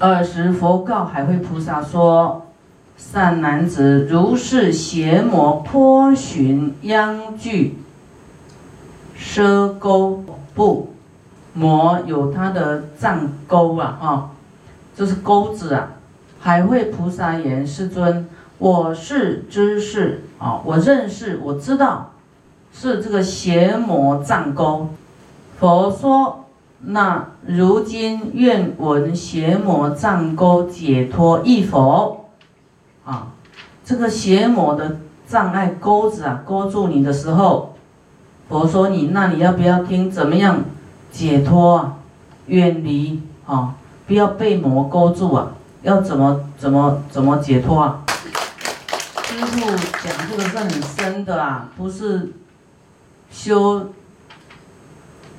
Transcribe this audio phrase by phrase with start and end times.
[0.00, 2.46] 尔时佛告海会菩萨说
[2.98, 7.78] ：“善男子，如是邪魔颇寻殃具
[9.16, 10.92] 奢钩布，
[11.52, 14.30] 魔有它的藏钩啊，啊，
[14.96, 15.92] 这是钩子啊。
[16.40, 22.10] 海会菩萨言：世尊，我是知识啊，我认识，我知道
[22.72, 24.88] 是这个邪魔藏钩。
[25.58, 26.40] 佛说。”
[26.86, 32.30] 那如今愿闻邪魔障钩解脱易否？
[33.04, 33.28] 啊，
[33.84, 37.74] 这个邪魔的障碍钩子啊，勾住你的时候，
[38.48, 40.10] 佛说你，那你要不要听？
[40.10, 40.62] 怎么样
[41.10, 41.94] 解脱啊？
[42.46, 43.74] 远离啊，
[44.06, 45.52] 不要被魔勾住啊！
[45.82, 48.00] 要怎么怎么怎么解脱啊？
[49.22, 49.66] 师父
[50.02, 52.32] 讲这个是很深的啊，不是
[53.30, 53.86] 修。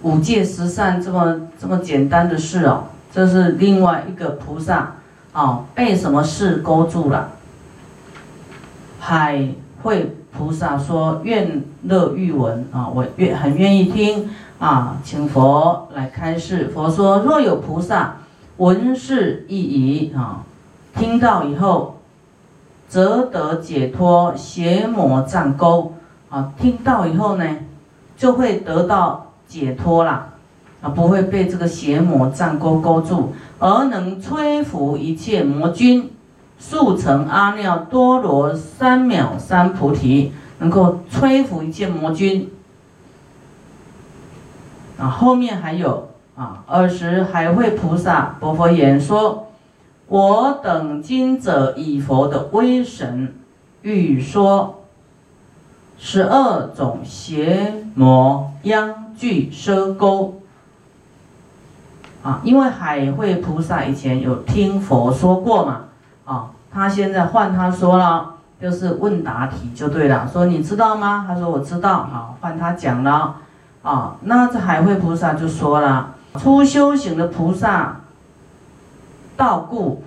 [0.06, 4.94] 五戒十善这么这么简单的事哦，这是另外一个菩萨
[5.34, 7.32] 哦，被什么事勾住了？
[9.00, 9.50] 海
[9.82, 18.18] 会菩萨说：“愿乐欲闻啊，我愿很愿意听啊，请佛来开示。”佛说：“若有菩萨
[18.58, 20.44] 闻是意疑啊，
[20.96, 21.98] 听到以后，
[22.88, 25.96] 则得解脱邪魔障钩
[26.30, 27.58] 啊，听到以后呢，
[28.16, 30.34] 就会得到。”解脱了，
[30.82, 36.12] 啊，不会被这个邪魔战勾勾住，而能摧伏一切魔君，
[36.58, 42.52] 速成阿耨多罗三藐三菩提，能够摧伏一切魔君。
[44.98, 49.48] 啊，后面还有啊，二十海会菩萨佛佛言说
[50.08, 53.36] ：“我等今者以佛的威神，
[53.82, 54.84] 欲说
[55.98, 60.42] 十二种邪魔殃。”具奢钩
[62.24, 65.82] 啊，因为海会菩萨以前有听佛说过嘛，
[66.26, 71.26] 啊，他现在换他说了，就是问答题就对了，说你知道吗？
[71.28, 73.36] 他说我知道，好，换他讲了，
[73.84, 78.02] 啊，那这海会菩萨就说了，初修行的菩萨
[79.38, 80.04] 道故，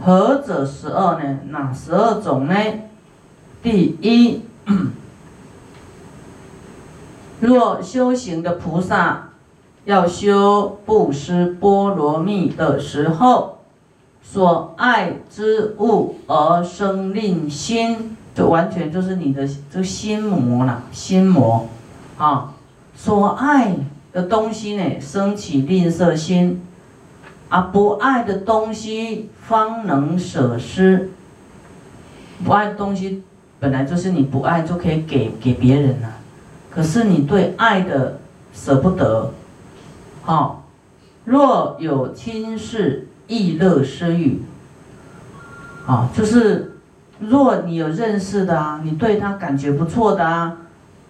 [0.00, 1.38] 何者十二呢？
[1.48, 2.54] 哪十二种呢？
[3.62, 4.42] 第一。
[7.44, 9.28] 若修行的菩萨
[9.84, 13.58] 要修布施波罗蜜的时候，
[14.22, 21.68] 所爱之物而生吝心，就完全就是你的这个心魔了，心魔
[22.16, 22.54] 啊，
[22.96, 23.76] 所爱
[24.12, 26.62] 的东西呢，升起吝啬心，
[27.50, 31.10] 而不爱的东西方能舍施。
[32.42, 33.22] 不爱的东西
[33.60, 36.08] 本来就是你不爱就可以给给别人了。
[36.74, 38.18] 可是你对爱的
[38.52, 39.30] 舍不得，
[40.22, 40.64] 好，
[41.24, 44.42] 若有亲事亦乐施欲，
[45.86, 46.72] 啊，就是
[47.20, 50.56] 若你有认识的啊，你对他感觉不错的啊，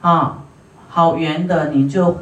[0.02, 0.38] 啊，
[0.90, 2.18] 好缘的你就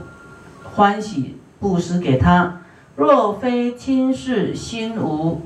[0.74, 2.58] 欢喜布施给他；
[2.94, 5.42] 若非亲事，心无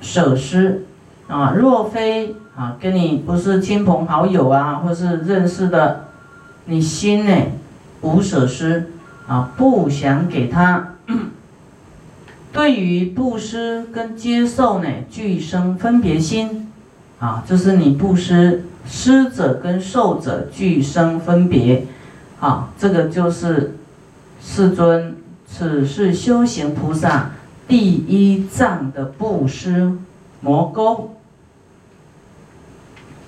[0.00, 0.84] 舍施，
[1.28, 6.00] 啊，若非啊跟你不是亲朋好友啊，或是认识的。
[6.66, 7.32] 你心呢，
[8.00, 8.90] 无舍施
[9.26, 10.94] 啊，不想给他。
[12.52, 16.72] 对于布施跟接受呢，俱生分别心
[17.18, 21.86] 啊，就是你布施施者跟受者俱生分别
[22.40, 23.76] 啊，这个就是
[24.40, 25.16] 世尊，
[25.46, 27.32] 此是修行菩萨
[27.68, 29.92] 第一藏的布施
[30.40, 31.16] 魔钩。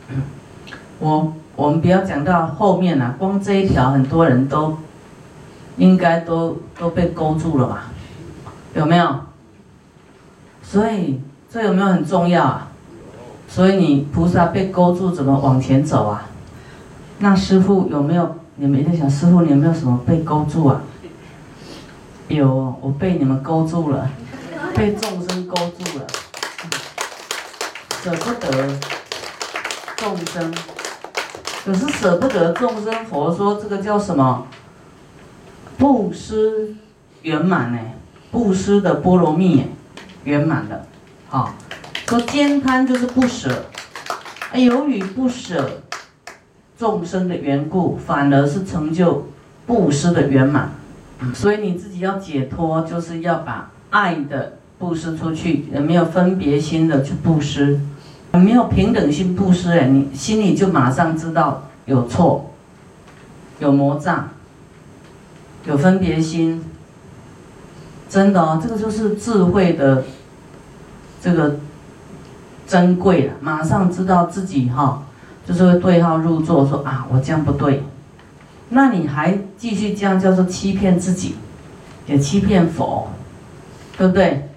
[1.00, 1.34] 我。
[1.56, 4.76] 我们不要讲到后面了，光这一条，很多人都
[5.78, 7.84] 应该都都被勾住了吧？
[8.74, 9.20] 有没有？
[10.62, 12.68] 所以这有没有很重要啊？
[13.48, 16.26] 所以你菩萨被勾住，怎么往前走啊？
[17.20, 18.36] 那师傅有没有？
[18.56, 20.80] 你们在想，师傅你有没有什么被勾住啊？
[22.28, 24.10] 有，我被你们勾住了，
[24.74, 26.06] 被众生勾住了，
[28.02, 28.78] 舍不得
[29.96, 30.54] 众生。
[31.66, 34.46] 可是舍不得众生，佛说这个叫什么？
[35.76, 36.76] 布施
[37.22, 37.78] 圆满呢？
[38.30, 39.64] 布施的波罗蜜
[40.22, 40.86] 圆满的，
[41.28, 41.52] 好，
[42.06, 43.64] 说兼贪就是不舍，
[44.54, 45.82] 由于不舍
[46.78, 49.26] 众生的缘故，反而是成就
[49.66, 50.70] 布施的圆满。
[51.34, 57.80] 所以你自己要解脱，就是要把爱的布施出去，也没有分别心的去布施。
[58.38, 62.50] 没有平等心布施哎，你心里就马上知道有错，
[63.58, 64.28] 有魔障，
[65.64, 66.64] 有分别心，
[68.08, 70.04] 真的哦，这个就是智慧的
[71.20, 71.56] 这个
[72.66, 75.02] 珍贵了，马上知道自己哈，
[75.46, 77.82] 就是会对号入座，说啊，我这样不对，
[78.70, 81.36] 那你还继续这样，叫做欺骗自己，
[82.06, 83.08] 也欺骗佛，
[83.96, 84.48] 对不对？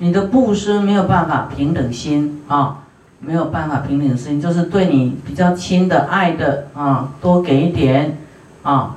[0.00, 2.84] 你的布施没有办法平等心啊，
[3.20, 8.18] 没有办法平等心，就是对你比较亲的、爱的啊，多给一点
[8.62, 8.96] 啊。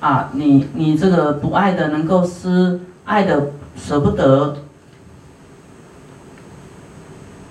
[0.00, 4.58] 啊，你你这个不爱的能够施，爱的舍不得，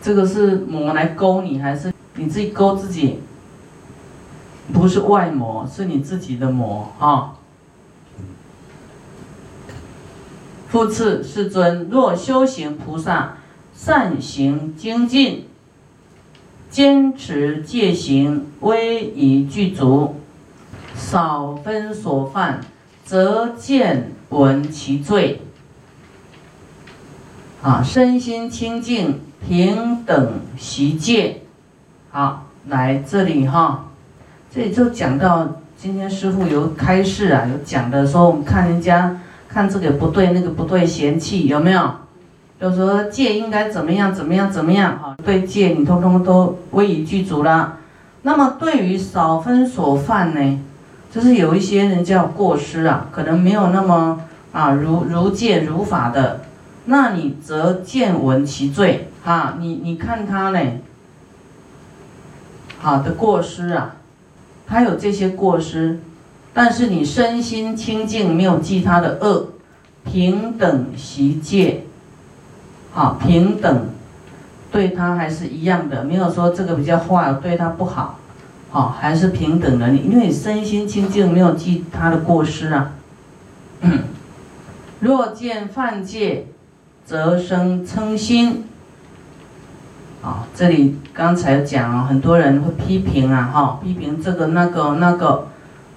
[0.02, 3.20] 这个是魔来勾你，还是你自己勾自己？
[4.72, 7.34] 不是外魔，是你自己的魔啊。
[10.70, 13.38] 复次，世尊，若修行菩萨
[13.76, 15.48] 善行精进，
[16.70, 20.16] 坚持戒行，威仪具足。
[20.96, 22.60] 少分所犯，
[23.06, 25.42] 则见闻其罪。
[27.62, 31.42] 啊，身心清净，平等习戒。
[32.10, 33.92] 好，来这里哈，
[34.52, 41.92] 这里就讲到今天师傅有开示啊，有讲的说，我们看人家看这个不对，那个不对，嫌弃有没有？
[42.60, 44.98] 就说戒应该怎么样，怎么样，怎么样？
[45.00, 47.78] 哈，对戒你通通都威以具足了。
[48.24, 50.60] 那么对于少分所犯呢？
[51.10, 54.22] 就是有一些人叫过失啊，可能没有那么
[54.52, 56.42] 啊如如戒如法的，
[56.86, 60.60] 那你则见闻其罪哈，你你看他呢，
[62.80, 63.96] 好的过失啊，
[64.68, 66.00] 他有这些过失，
[66.58, 69.50] 但是你身心清净，没有记他的恶，
[70.04, 71.84] 平等习戒，
[72.92, 73.86] 好平等，
[74.72, 78.18] 对他还是一样的，没有说这个比较坏，对他不好。
[78.72, 79.90] 好，还是平等的。
[79.90, 82.94] 你因为你身心清净，没有记他的过失啊。
[85.02, 86.48] 若见犯戒，
[87.06, 88.66] 则生嗔心。
[90.24, 95.50] 啊，这里刚才讲啊，很多人会批评啊，哈，批评这个那个那个，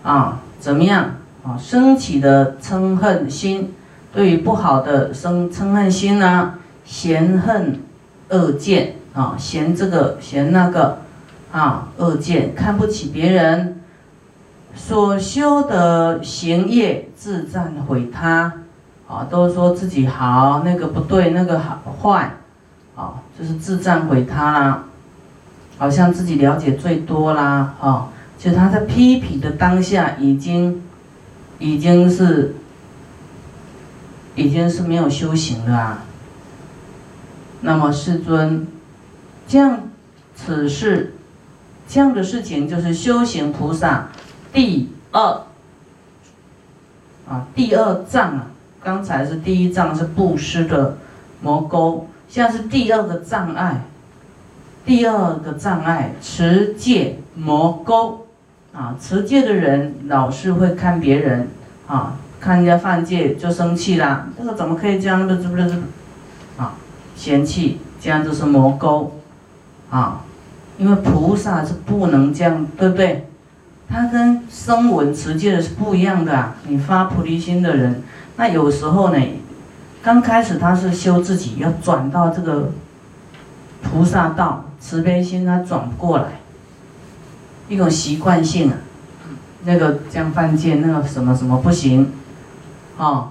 [0.03, 1.59] 啊，怎么样啊？
[1.59, 3.75] 升起的嗔恨心，
[4.13, 6.55] 对于不好的生嗔恨心呢，
[6.85, 7.81] 嫌恨
[8.29, 10.99] 恶见啊，嫌这个嫌那个。
[11.53, 13.81] 啊，恶见看不起别人，
[14.73, 18.53] 所修的行业自赞毁他，
[19.09, 22.35] 啊，都说自己好，那个不对，那个好坏，
[22.95, 24.85] 啊，就是自赞毁他啦，
[25.77, 28.07] 好像自己了解最多啦，啊，
[28.43, 30.83] 其实他在批评的当下，已经，
[31.59, 32.55] 已经是，
[34.35, 36.05] 已经是没有修行了啊。
[37.61, 38.67] 那么世尊，
[39.47, 39.81] 这样，
[40.35, 41.13] 此事。
[41.87, 44.09] 这样的事情就是修行菩萨
[44.55, 45.43] 第二
[47.29, 48.47] 啊，第二障啊。
[48.83, 50.97] 刚才是第一障是布施的
[51.43, 53.85] 魔沟，现在是第二个障碍。
[54.87, 58.27] 第二个障碍持戒魔沟
[58.73, 61.49] 啊，持戒的人老是会看别人
[61.87, 64.29] 啊，看人家犯戒就生气啦。
[64.39, 65.41] 这个怎么可以这样的？
[65.43, 65.63] 是不是？
[66.57, 66.75] 啊，
[67.17, 69.21] 嫌弃，这样就是魔沟
[69.91, 70.23] 啊。
[70.79, 73.29] 因为菩萨是不能这样，对不对？
[73.89, 76.55] 他跟声闻持戒的是不一样的啊。
[76.67, 78.03] 你发菩提心的人，
[78.37, 79.21] 那有时候呢，
[80.03, 82.71] 刚开始他是修自己，要转到这个
[83.83, 86.40] 菩萨道，慈悲心他转不过来，
[87.71, 88.77] 一种习惯性啊。
[89.65, 92.13] 那个这样犯贱，那个什么什么不行，
[92.99, 93.31] 啊。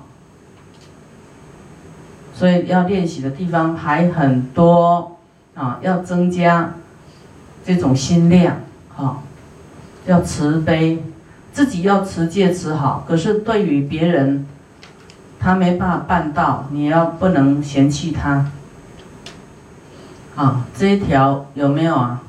[2.34, 5.18] 所以要练习的地方还很多
[5.54, 6.74] 啊，要增加。
[7.66, 8.62] 这种心量，
[8.96, 9.22] 哈，
[10.08, 11.04] 要慈悲，
[11.52, 13.06] 自己要持戒持好。
[13.08, 14.48] 可是对于别人，
[15.40, 18.50] 他没办法办到，你要不能嫌弃他。
[20.36, 22.22] 啊，这一条有没有啊？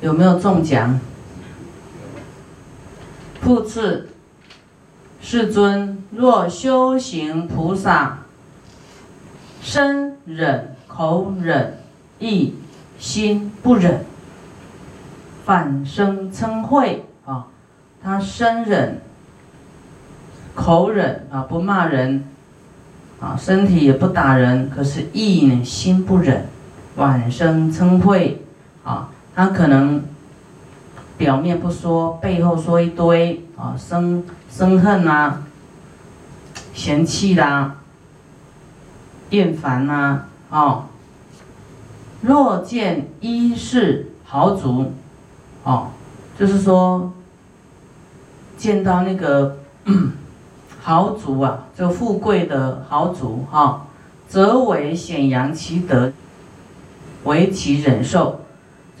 [0.00, 0.98] 有没有中奖？
[3.40, 4.08] 复次，
[5.20, 8.18] 世尊，若修行菩萨，
[9.60, 11.78] 身忍、口忍、
[12.18, 12.54] 意、
[12.98, 14.04] 心不忍。
[15.44, 17.46] 反生嗔恚啊，
[18.02, 19.00] 他身忍、
[20.54, 22.24] 口忍啊，不骂人
[23.20, 26.46] 啊，身体也不打人，可是意呢，心不忍，
[26.94, 28.36] 反生嗔恚
[28.84, 30.02] 啊，他可能
[31.16, 35.42] 表面不说，背后说一堆啊，生生恨啊，
[36.74, 37.76] 嫌弃啦，
[39.30, 40.86] 厌烦呐，啊，
[42.20, 44.92] 若见一世豪族。
[45.62, 45.88] 哦，
[46.38, 47.12] 就是说，
[48.56, 49.58] 见到那个
[50.80, 53.86] 豪族啊，就富贵的豪族哈，
[54.26, 56.10] 则为显扬其德，
[57.24, 58.40] 为其忍受，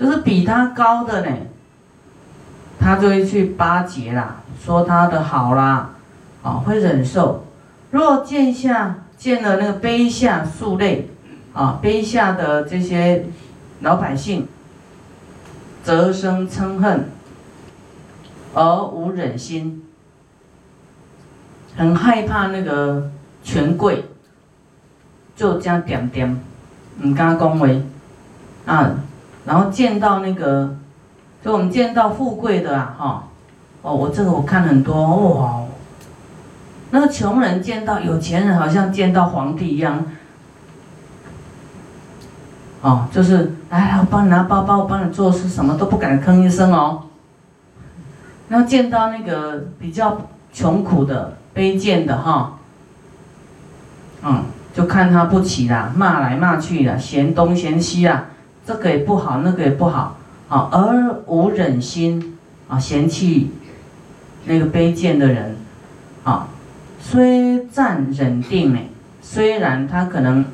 [0.00, 1.36] 就是比他高的呢，
[2.78, 5.90] 他就会去巴结啦，说他的好啦，
[6.42, 7.44] 啊，会忍受。
[7.90, 11.10] 若见下见了那个卑下庶类，
[11.52, 13.26] 啊，卑下的这些
[13.80, 14.48] 老百姓，
[15.84, 17.10] 则生嗔恨，
[18.54, 19.84] 而无忍心。
[21.76, 23.10] 很害怕那个
[23.44, 24.06] 权贵，
[25.36, 26.40] 就这样点点，
[26.96, 27.84] 你跟他恭维，
[28.64, 28.94] 啊，
[29.44, 30.76] 然后见到那个，
[31.44, 33.24] 就我们见到富贵的啊，哈，
[33.82, 34.94] 哦，我这个我看很多
[35.34, 35.62] 哇，
[36.90, 40.04] 那个穷人见到有钱人，好像见到皇帝一样，
[42.82, 47.04] 哦，就是来来，我帮你拿包包，我帮你做事，什么都不敢吭一声哦，
[48.48, 50.20] 然后见到那个比较
[50.52, 51.36] 穷苦的。
[51.52, 52.52] 卑贱的哈，
[54.22, 58.26] 嗯，就看他不起啦，骂来骂去啦，嫌东嫌西啊，
[58.70, 60.16] 这个也不好，那个也不好，
[60.48, 63.50] 啊，而无忍心啊，嫌弃
[64.44, 65.56] 那个卑贱的人，
[66.22, 66.46] 啊，
[67.00, 68.78] 虽暂忍定呢，
[69.20, 70.44] 虽然他可能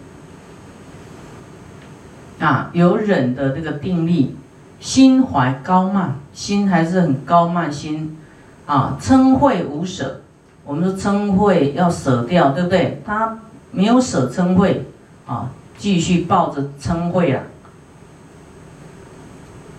[2.38, 4.34] 啊有忍的这个定力，
[4.80, 8.16] 心怀高慢，心还是很高慢心，
[8.64, 10.22] 啊，嗔慧无舍。
[10.64, 13.02] 我们说嗔慧要舍掉，对不对？
[13.04, 13.36] 他
[13.72, 14.86] 没有舍嗔慧，
[15.26, 17.42] 啊，继续抱着嗔恚啊，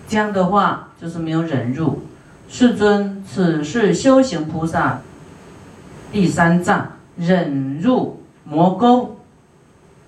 [0.08, 2.00] 这样的话就是没有忍入。
[2.48, 5.00] 世尊，此是修行菩萨
[6.10, 6.86] 第三藏，
[7.18, 9.18] 忍入魔沟，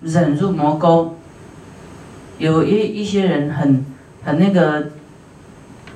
[0.01, 1.15] 忍入魔沟。
[2.39, 3.85] 有一一些人很
[4.25, 4.87] 很那个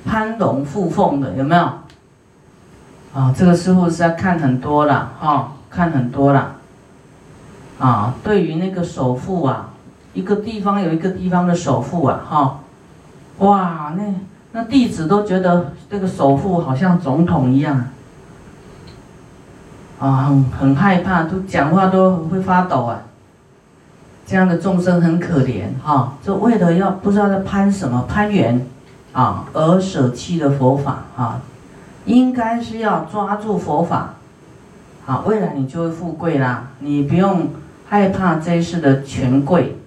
[0.05, 1.63] 攀龙附凤的，有没有？
[3.15, 6.57] 啊，这个师傅是要看很多了哈，看很多了。
[7.79, 9.71] 啊，对于那个首富啊，
[10.13, 12.59] 一个地方有一个地方的首富啊，哈，
[13.39, 14.03] 哇，那
[14.51, 17.85] 那弟子都觉得这个首富好像总统一样，
[19.99, 23.01] 啊，很很害怕，都讲话都会发抖啊。
[24.27, 28.65] 这样的众生很可怜哈，就为了要不知道在攀什么攀缘，
[29.13, 31.41] 啊，而舍弃了佛法啊。
[32.05, 34.13] 应该是要抓住佛法，
[35.05, 36.69] 啊，未来你就会富贵啦。
[36.79, 37.49] 你不用
[37.87, 39.77] 害怕这一世的权贵，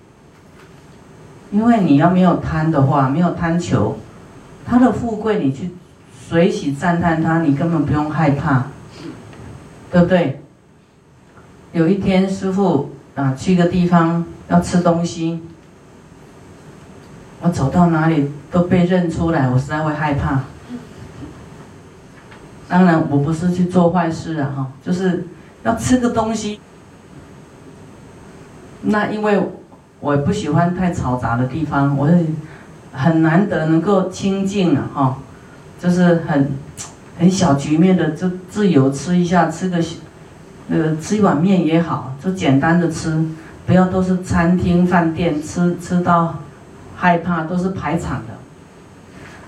[1.51, 3.99] 因为你要没有贪的话，没有贪求，
[4.67, 5.71] 他的富贵你去
[6.29, 8.65] 随喜赞叹他，你根本不用害怕，
[9.91, 10.43] 对不对？
[11.73, 15.41] 有一天师傅啊去个地方要吃东西，
[17.41, 20.43] 我走到哪里都被认出来，我实在会害怕。
[22.69, 25.27] 当然，我不是去做坏事啊，哈，就是
[25.63, 26.61] 要吃个东西。
[28.83, 29.41] 那因为
[30.01, 32.09] 我不喜欢太嘈杂的地方，我
[32.93, 35.19] 很难得能够清静啊，哈，
[35.81, 36.51] 就是很
[37.19, 39.83] 很小局面的，就自由吃一下，吃个
[40.69, 43.25] 那个吃一碗面也好，就简单的吃，
[43.67, 46.37] 不要都是餐厅饭店吃吃到
[46.97, 48.35] 害怕，都是排场的。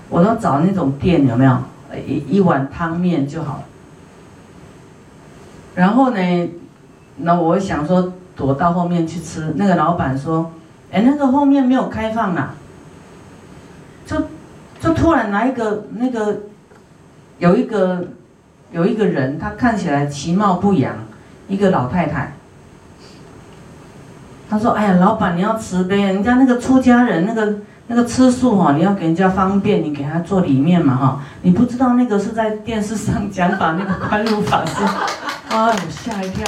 [0.09, 1.57] 我都找那种店，有没有？
[2.07, 3.63] 一一碗汤面就好。
[5.75, 6.49] 然后呢，
[7.17, 9.53] 那我想说躲到后面去吃。
[9.55, 10.51] 那个老板说
[10.91, 12.55] ：“哎，那个后面没有开放啊。”
[14.05, 14.17] 就
[14.79, 16.39] 就突然来一个那个
[17.39, 18.07] 有一个
[18.71, 20.95] 有一个人，他看起来其貌不扬，
[21.47, 22.33] 一个老太太。
[24.49, 31.21] 他说：“哎呀，老板你要慈悲，人家那个出家人那个。”那个吃素哈，你要给人家方便，你给他做里面嘛哈。
[31.41, 34.81] 你不知道那个是在电视上讲法，那个宽恕法师，
[35.53, 36.47] 啊，我吓一跳。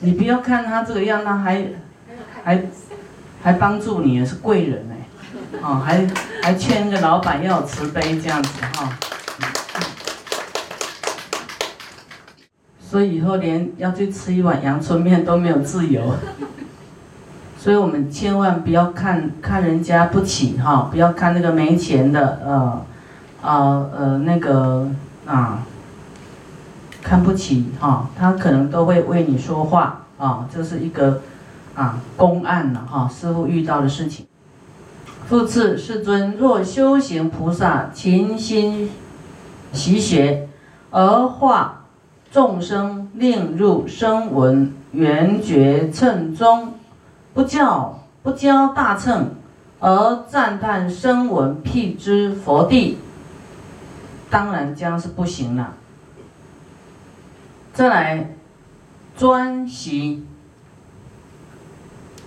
[0.00, 1.64] 你不要看他这个样，他还
[2.44, 2.62] 还
[3.42, 6.06] 还帮助你，是贵人哎，哦，还
[6.42, 8.96] 还劝那个老板要有慈悲这样子哈。
[12.80, 16.14] 所以以后连要去吃一碗阳春面都没有自由，
[17.58, 22.86] 所以我们千万不要看看人家不起哈，不要看那个没钱的呃，
[23.42, 24.88] 啊呃那个
[25.26, 25.62] 啊，
[27.08, 31.22] 看不起哈，他可能都会为你说话啊，这是一个
[31.74, 34.26] 啊公案了哈，师傅遇到的事情。
[35.26, 38.90] 复次，世尊若修行菩萨勤心
[39.72, 40.48] 习学
[40.90, 41.76] 而化。
[42.30, 46.74] 众生令入声闻缘觉称中，
[47.32, 49.30] 不教不教大乘，
[49.80, 52.98] 而赞叹声闻辟支佛地，
[54.28, 55.72] 当然将是不行了。
[57.78, 58.30] 再来，
[59.16, 60.24] 专习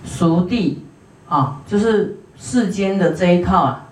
[0.02, 0.82] 熟地
[1.28, 3.88] 啊，就是世间的这一套啊，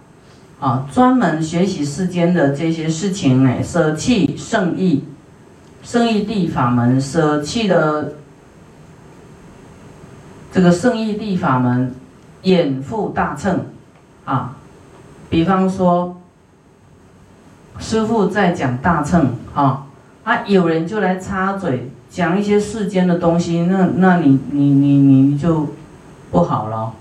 [0.58, 5.04] 啊，专门学习世间的这些事情呢，舍弃圣意，
[5.82, 8.14] 圣意地法门，舍弃的
[10.50, 11.94] 这个圣意地法门，
[12.40, 13.66] 掩覆大乘
[14.24, 14.56] 啊，
[15.28, 16.16] 比方说。
[17.78, 19.86] 师傅在讲大乘啊，
[20.30, 25.66] 啊，有人就来插嘴讲一些世间的东西，那那你你你你就
[26.30, 26.92] 不好了，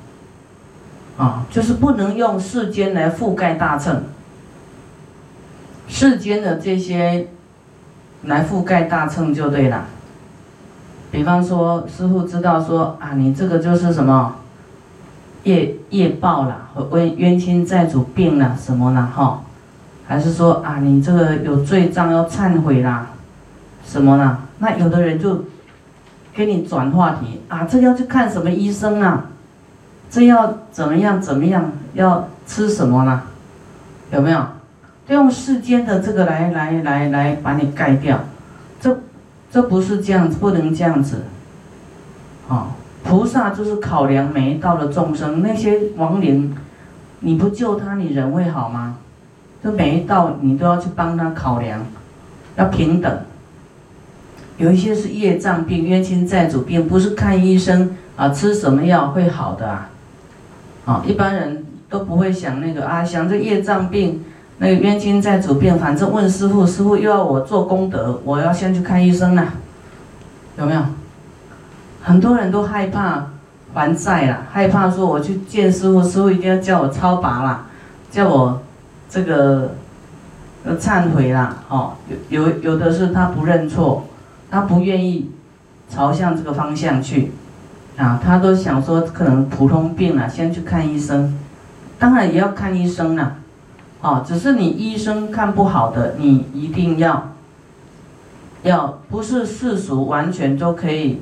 [1.15, 4.01] 啊，就是不能用世间来覆盖大乘，
[5.88, 7.27] 世间的这些
[8.24, 9.86] 来覆盖大乘就对了。
[11.12, 14.38] 比方说，师傅知道说啊，你这个就是什么
[15.43, 19.43] 业业报了，冤冤亲债主病了什么了哈。
[20.07, 23.09] 还是说啊，你这个有罪障要忏悔啦，
[23.89, 24.38] 什么呢？
[24.60, 25.46] 那有的人就
[26.31, 29.25] 给你转话题啊，这要去看什么医生啊？
[30.12, 31.72] 这要怎么样怎么样？
[31.93, 33.24] 要吃什么呢？
[34.12, 34.46] 有没有？
[35.08, 38.19] 用世间的这个来来来来把你盖掉，
[38.79, 38.96] 这
[39.51, 41.24] 这不是这样子，不能这样子。
[42.48, 42.67] 啊，
[43.03, 46.55] 菩萨就是考量每一道的众生，那些亡灵，
[47.22, 48.98] 你不救他，你人会好吗？
[49.63, 51.79] 就每一道你都要去帮他考量，
[52.55, 53.12] 要平等。
[54.60, 59.89] 有一些是业障病、冤亲债主病，不是看医生啊，吃什么药会好的啊。
[60.86, 64.24] 啊，一般人都不会想那个啊，想这业障病、
[64.60, 69.46] 那个冤亲债主病，反正问师傅，师傅又要我做功德，我要先去看医生了，
[70.58, 70.82] 有没有？
[72.01, 73.28] 很多人都害怕
[73.74, 77.66] 还债了，害怕说我去见师傅，师傅一定要叫我超拔了，
[78.12, 78.62] 叫我。
[79.12, 79.72] 这个，
[80.63, 81.94] 呃，忏悔啦，哦，
[82.30, 84.06] 有有有的是他不认错，
[84.50, 85.31] 他不愿意
[85.90, 87.31] 朝向这个方向去，
[87.98, 91.38] 啊，他都想说可能普通病了，先去看医生，
[91.98, 93.35] 当然也要看医生啦，
[94.01, 97.31] 哦，只是你医生看不好的，你一定要，
[98.64, 101.22] 要不是世俗完全都可以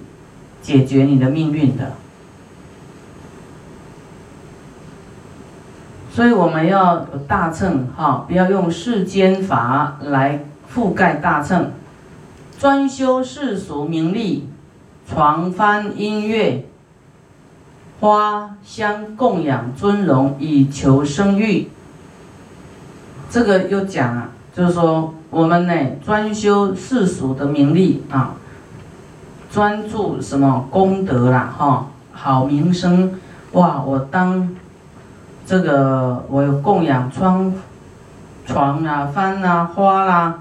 [0.61, 1.93] 解决你的命运的。
[6.11, 11.71] 所以我们要大乘哈，不要用世间法来覆盖大乘，
[12.59, 14.49] 专修世俗名利、
[15.07, 16.65] 床幡音乐、
[17.99, 21.69] 花香供养尊荣，以求生育。
[23.29, 28.33] 这个又讲啊，就是说我们呢专修世俗的名利啊，
[29.51, 33.19] 专注什么功德啦哈，好名声
[33.51, 34.49] 哇，我当。
[35.45, 37.53] 这个我有供养窗、
[38.45, 40.39] 床啊、幡啊、花啦，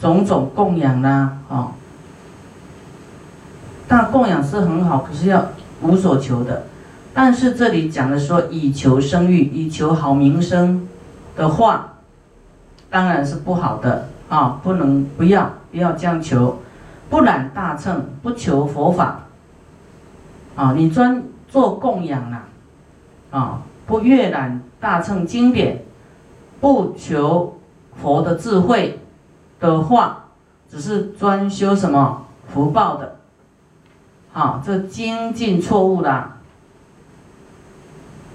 [0.00, 1.72] 种种供养啦，哦。
[3.86, 5.46] 但供养是很好，可是要
[5.82, 6.64] 无所求的。
[7.12, 10.88] 但是这里讲的说以求生育、以求好名声
[11.36, 11.94] 的话，
[12.88, 16.60] 当然是不好的啊，不能不要不要这样求，
[17.08, 19.20] 不染大乘，不求佛法。
[20.56, 22.44] 啊，你专做供养啦，
[23.30, 23.62] 啊。
[23.86, 25.82] 不阅览大乘经典，
[26.60, 27.58] 不求
[28.00, 29.00] 佛的智慧
[29.60, 30.24] 的话，
[30.70, 33.16] 只是专修什么福报的，
[34.32, 36.38] 好，这精进错误啦。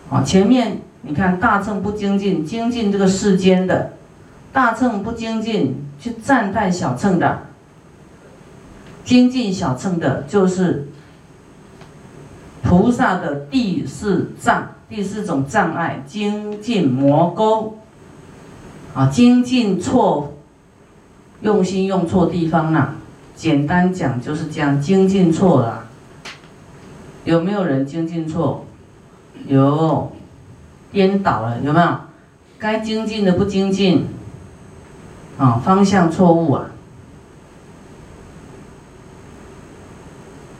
[0.09, 3.93] 好，前面你看大乘不精进，精进这个世间的，
[4.53, 7.39] 大乘不精进，去赞叹小乘的，
[9.03, 10.87] 精进小乘的，就是
[12.61, 14.69] 菩萨的第四障。
[14.87, 17.79] 第四种障碍，精进魔沟，
[18.93, 20.34] 啊，精进错，
[21.41, 22.95] 用心用错地方了。
[23.35, 25.85] 简单讲就是这样，精进错了。
[27.25, 28.65] 有没有人精进错？
[29.45, 30.11] 有，
[30.91, 31.87] 颠倒了，有没有？
[32.57, 34.07] 该精进的不精进，
[35.37, 36.65] 啊，方向错误啊。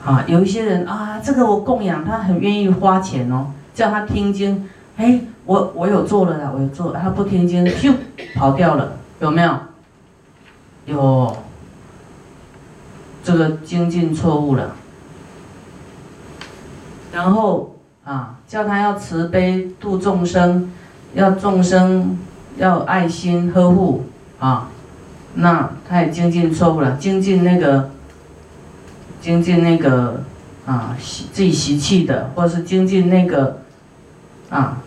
[0.04, 3.48] 啊，有一些人啊，这个我供养他，很愿意花钱哦。
[3.74, 7.94] 叫他听经，哎，我我有做了啦，我有做，他不听经，咻
[8.36, 9.58] 跑掉了，有没有？
[10.86, 11.38] 有，
[13.24, 14.76] 这个精进错误了。
[17.12, 20.72] 然后啊，叫他要慈悲度众生，
[21.14, 22.18] 要众生
[22.58, 24.06] 要爱心呵护
[24.40, 24.70] 啊，
[25.36, 27.90] 那他也精进错误了，精进那个，
[29.22, 30.24] 精进那个
[30.66, 33.62] 啊，自己习气的，或是精进那个。
[34.48, 34.78] 啊，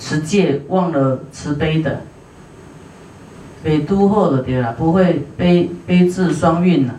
[0.00, 2.00] 持戒忘了慈悲的，
[3.66, 6.94] 北都后的对了，不会悲悲智双运了，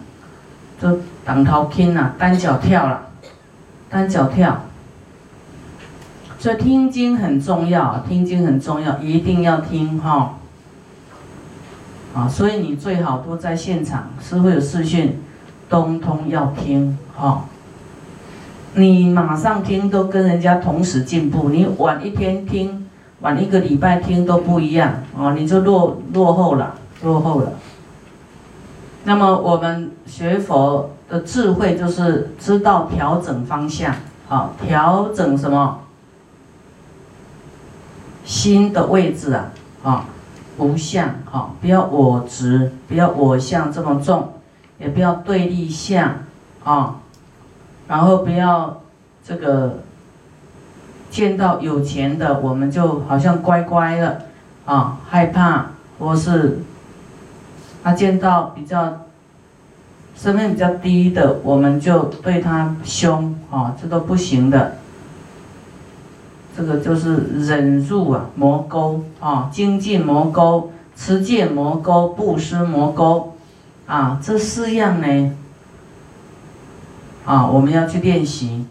[0.82, 3.08] 就挡头轻了，单脚跳了，
[3.90, 4.64] 单脚跳。
[6.38, 10.40] 所以听经很重要，听经很重要，一定要听哈。
[12.14, 15.18] 啊，所以你最好都在现场，师会有视讯，
[15.70, 17.46] 通通要听哈。
[18.74, 22.87] 你马上听都跟人家同时进步，你晚一天听，
[23.22, 27.52] 晚一个礼拜听都不一样哦，你就落落后了，落后了。
[29.06, 33.96] 那么我们学佛的智慧就是知道调整方向，
[34.30, 35.80] 啊，调整什么？
[38.24, 39.52] 心的位置啊，
[39.84, 40.06] 啊，
[40.58, 44.34] 无相，啊，不要我执，不要我相这么重，
[44.78, 46.18] 也不要对立相，
[46.64, 46.98] 啊，
[47.88, 48.82] 然后不要
[49.24, 49.80] 这个
[51.10, 54.26] 见到有钱的，我们就好像乖乖的，
[54.66, 55.68] 啊，害怕，
[56.00, 56.60] 或是
[57.84, 59.06] 他见到比较
[60.16, 64.76] 身份比较低的，我们就对他凶，啊，这都不行的。
[66.56, 67.18] 这个就是
[67.48, 73.36] 忍辱啊，魔沟啊，精进魔沟，持戒魔沟，布施魔沟，
[73.86, 75.38] 啊，这四样呢，
[77.26, 78.66] 啊，我们要去练习。